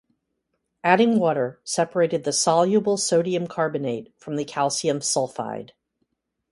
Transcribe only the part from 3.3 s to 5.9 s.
carbonate from the calcium sulphide.